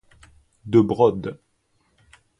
[0.71, 1.37] De Brode.